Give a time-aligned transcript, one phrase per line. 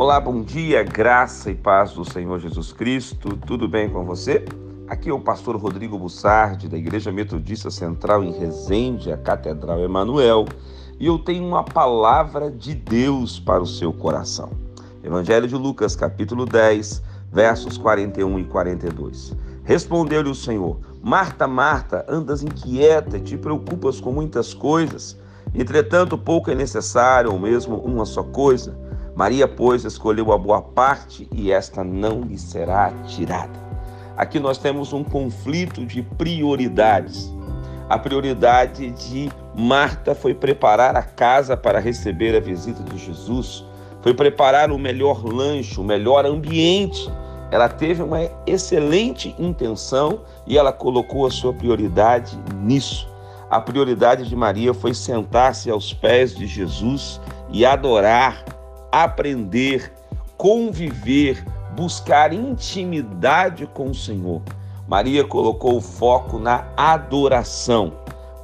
[0.00, 3.36] Olá, bom dia, graça e paz do Senhor Jesus Cristo.
[3.36, 4.44] Tudo bem com você?
[4.86, 10.44] Aqui é o pastor Rodrigo Bussardi, da Igreja Metodista Central em Resende, a Catedral Emanuel,
[11.00, 14.50] e eu tenho uma palavra de Deus para o seu coração.
[15.02, 17.02] Evangelho de Lucas, capítulo 10,
[17.32, 19.34] versos 41 e 42.
[19.64, 25.18] Respondeu-lhe o Senhor: Marta, Marta, andas inquieta e te preocupas com muitas coisas.
[25.52, 28.86] Entretanto, pouco é necessário, ou mesmo uma só coisa.
[29.18, 33.58] Maria, pois, escolheu a boa parte e esta não lhe será tirada.
[34.16, 37.28] Aqui nós temos um conflito de prioridades.
[37.88, 43.64] A prioridade de Marta foi preparar a casa para receber a visita de Jesus,
[44.02, 47.10] foi preparar o melhor lanche, o melhor ambiente.
[47.50, 53.08] Ela teve uma excelente intenção e ela colocou a sua prioridade nisso.
[53.50, 58.44] A prioridade de Maria foi sentar-se aos pés de Jesus e adorar
[58.90, 59.92] aprender,
[60.36, 61.44] conviver,
[61.76, 64.42] buscar intimidade com o Senhor.
[64.86, 67.92] Maria colocou o foco na adoração.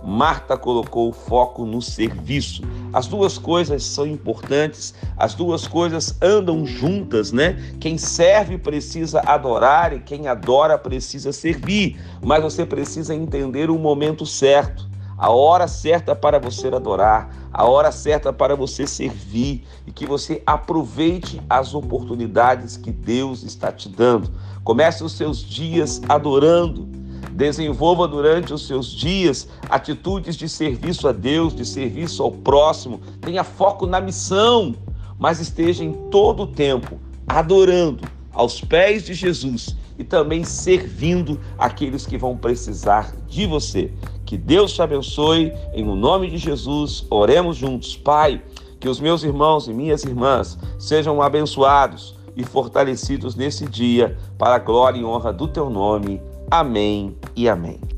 [0.05, 2.63] Marta colocou o foco no serviço.
[2.93, 7.75] As duas coisas são importantes, as duas coisas andam juntas, né?
[7.81, 14.27] Quem serve precisa adorar e quem adora precisa servir, mas você precisa entender o momento
[14.27, 20.05] certo a hora certa para você adorar, a hora certa para você servir e que
[20.05, 24.33] você aproveite as oportunidades que Deus está te dando.
[24.65, 26.89] Comece os seus dias adorando.
[27.31, 33.01] Desenvolva durante os seus dias atitudes de serviço a Deus, de serviço ao próximo.
[33.21, 34.75] Tenha foco na missão,
[35.17, 38.03] mas esteja em todo o tempo adorando
[38.33, 43.93] aos pés de Jesus e também servindo aqueles que vão precisar de você.
[44.25, 47.97] Que Deus te abençoe, em o nome de Jesus, oremos juntos.
[47.97, 48.43] Pai,
[48.81, 54.59] que os meus irmãos e minhas irmãs sejam abençoados e fortalecidos nesse dia, para a
[54.59, 56.21] glória e honra do teu nome.
[56.51, 57.94] Amém e amém.